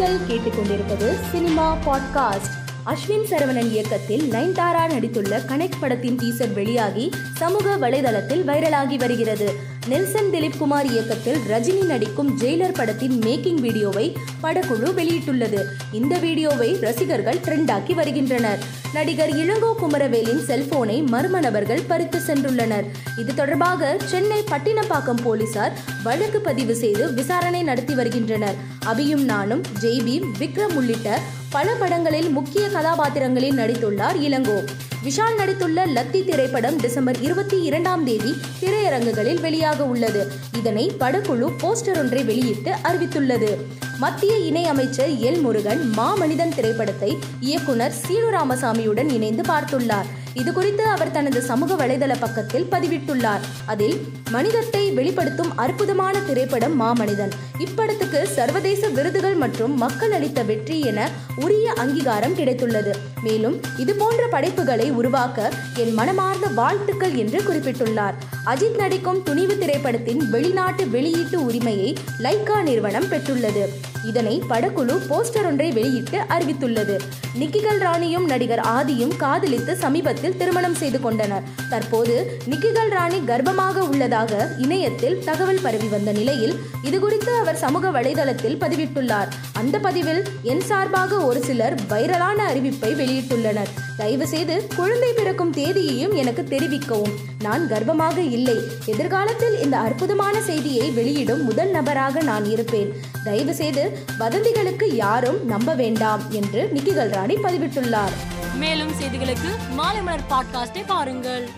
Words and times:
நீங்கள் 0.00 0.26
கேட்டுக்கொண்டிருப்பது 0.28 1.14
cinema 1.30 1.76
podcast. 1.86 2.54
Ashwin 2.86 3.26
Saravanan 3.30 3.70
இயக்கத்தில் 3.70 4.30
நயன்தாரா 4.30 4.86
நடித்துள்ள 4.88 5.40
கனெக்ட் 5.48 5.80
படத்தின் 5.80 6.16
டீசர் 6.16 6.52
வெளியாகி 6.52 7.10
சமூக 7.36 7.76
வலைதளத்தில் 7.76 8.46
வைரலாகி 8.46 8.96
வருகிறது. 8.96 9.54
நெல்சன் 9.88 10.30
திலீப் 10.32 10.56
குமார் 10.58 10.86
இயக்கத்தில் 10.86 11.38
ரஜினி 11.48 11.84
நடிக்கும் 11.86 12.38
ஜெயிலர் 12.38 12.74
படத்தின் 12.74 13.18
மேக்கிங் 13.18 13.60
வீடியோவை 13.60 14.16
படக்குழு 14.42 14.88
வெளியிட்டுள்ளது. 14.94 15.64
இந்த 15.92 16.18
வீடியோவை 16.18 16.78
ரசிகர்கள் 16.80 17.36
ட்ரெண்டாக்கி 17.36 17.94
வருகின்றனர். 17.94 18.58
நடிகர் 18.92 19.28
இளங்கோ 19.28 19.74
குமரவேலின் 19.80 20.42
செல்போனை 20.46 21.04
மர்ம 21.06 21.40
நபர்கள் 21.40 21.82
பறித்து 21.88 22.18
சென்றுள்ளனர். 22.18 22.84
இது 23.18 23.34
தொடர்பாக 23.34 23.96
சென்னை 24.04 24.44
பட்டினப்பாக்கம் 24.50 25.22
போலீசார் 25.22 25.72
வழக்கு 26.02 26.40
பதிவு 26.40 26.74
செய்து 26.74 27.12
விசாரணை 27.12 27.62
நடத்தி 27.62 27.94
வருகின்றனர். 27.94 28.54
அபியும் 28.86 29.24
நானும் 29.24 29.62
ஜெய்பீம் 29.80 30.26
விக்ரம் 30.38 30.74
உள்ளிட்ட 30.74 31.20
பல 31.50 31.74
படங்களில் 31.74 32.30
முக்கிய 32.30 32.68
கதாபாத்திரங்களில் 32.68 33.58
நடித்துள்ளார் 33.58 34.16
இளங்கோ. 34.16 34.58
விஷால் 35.04 35.38
நடித்துள்ள 35.38 35.80
லத்தி 35.94 36.24
திரைப்படம் 36.24 36.76
டிசம்பர் 36.76 37.20
இருபத்தி 37.20 37.62
இரண்டாம் 37.62 38.04
தேதி 38.04 38.34
திரையரங்குகளில் 38.60 39.40
வெளியாக 39.40 39.78
உள்ளது. 39.78 40.32
இதனை 40.56 40.92
படக்குழு 41.00 41.52
போஸ்டர் 41.62 41.98
ஒன்றை 41.98 42.24
வெளியிட்டு 42.24 42.72
அறிவித்துள்ளது. 42.84 43.56
மத்திய 43.98 44.36
இணை 44.36 44.64
அமைச்சர் 44.64 45.08
எல் 45.08 45.40
முருகன் 45.40 45.92
மாமனிதன் 45.96 46.54
திரைப்படத்தை 46.54 47.18
இயக்குனர் 47.40 47.92
சீனு 47.92 48.30
ராமசாமியுடன் 48.30 49.12
இணைந்து 49.12 49.42
பார்த்துள்ளார். 49.42 50.06
இது 50.34 50.52
குறித்து 50.52 50.84
அவர் 50.84 51.10
தனது 51.10 51.42
சமூக 51.42 51.86
வலைதள 51.86 52.18
பக்கத்தில் 52.20 52.66
பதிவிட்டுள்ளார். 52.70 53.40
அதில் 53.66 54.08
மனிதத்தை 54.30 54.90
வெளிப்படுத்தும் 54.90 55.56
அற்புதமான 55.56 56.18
திரைப்படம் 56.18 56.80
மாமனிதன் 56.80 57.30
இப்படத்துக்கு 57.58 58.22
சர்வதேச 58.22 58.88
விருதுகள் 58.88 59.34
மற்றும் 59.34 59.76
மக்கள் 59.76 60.12
அளித்த 60.12 60.42
வெற்றி 60.42 60.80
என 60.80 61.08
உரிய 61.36 61.72
அங்கீகாரம் 61.72 62.36
கிடைத்துள்ளது. 62.36 62.92
மேலும் 63.22 63.60
இதுபோன்ற 63.76 64.26
படைப்புகளை 64.26 64.90
உருவாக்க 64.90 65.52
என் 65.74 65.94
மனமார்ந்த 65.94 66.46
வாழ்த்துக்கள் 66.46 67.14
என்று 67.14 67.42
குறிப்பிட்டுள்ளார். 67.42 68.14
அஜித் 68.46 68.76
நடிக்கும் 68.76 69.22
துணிவு 69.22 69.58
திரைப்படத்தின் 69.58 70.30
வெளிநாட்டு 70.30 70.88
வெளியீட்டு 70.88 71.44
உரிமையை 71.44 71.96
லைக்கா 72.18 72.62
நிறுவனம் 72.62 73.04
பெற்றுள்ளது. 73.04 73.68
இதனை 74.04 74.42
படக்குழு 74.48 75.00
போஸ்டர் 75.10 75.46
ஒன்றை 75.46 75.70
வெளியிட்டு 75.70 76.18
அறிவித்துள்ளது. 76.18 76.98
நிக்கிகள் 77.40 77.78
ராணியும் 77.78 78.26
நடிகர் 78.26 78.60
ஆதியும் 78.60 79.16
காதலித்து 79.16 79.76
சமீபத்தில் 79.76 80.36
திருமணம் 80.36 80.74
செய்து 80.74 81.00
கொண்டனர். 81.00 81.42
தற்போது 81.68 82.40
நிக்கிகள் 82.50 82.90
ராணி 82.90 83.16
கர்ப்பமாக 83.16 83.74
உள்ளதாக 83.74 84.48
இணையத்தில் 84.58 85.24
தகவல் 85.24 85.60
பரவி 85.62 85.86
வந்த 85.86 86.12
நிலையில் 86.12 86.54
இதுகுறித்து 86.84 87.38
அவர் 87.40 87.56
சமூக 87.56 87.90
வலைதளத்தில் 87.90 88.58
பதிவிட்டுள்ளார். 88.60 89.28
அந்த 89.52 89.78
பதிவில் 89.78 90.22
என் 90.42 90.60
சார்பாக 90.60 91.16
ஒரு 91.16 91.40
சிலர் 91.40 91.74
வைரலான 91.88 92.54
அறிவிப்பை 92.54 92.94
வெளியிட்டுள்ளனர். 92.94 93.70
தயவு 93.96 94.26
செய்து 94.26 94.66
குழந்தை 94.76 95.12
பிறக்கும் 95.12 95.54
தேதியையும் 95.54 96.14
எனக்கு 96.14 96.42
தெரிவிக்கவும். 96.42 97.14
நான் 97.40 97.68
கர்ப்பமாக 97.68 98.16
இல்லை. 98.16 98.56
எதிர்காலத்தில் 98.84 99.62
இந்த 99.62 99.78
அற்புதமான 99.78 100.40
செய்தியை 100.40 100.90
வெளியிடும் 100.90 101.44
முதல் 101.44 101.70
நபராக 101.70 102.22
நான் 102.22 102.44
இருப்பேன். 102.44 103.09
தயவு 103.24 103.54
செய்து 103.54 104.06
வதந்திகளுக்கு 104.18 104.94
யாரும் 104.94 105.46
நம்ப 105.46 105.74
வேண்டாம் 105.74 106.22
என்று 106.30 106.70
நிக்கிகள் 106.74 107.10
ராணி 107.10 107.34
பதிவிட்டுள்ளார். 107.34 108.14
மேலும் 108.56 108.90
செய்திகளுக்கு 108.90 109.50
மாலை 109.70 110.02
மலர் 110.02 110.26
பாட்காஸ்டை 110.30 110.82
பாருங்கள். 110.86 111.48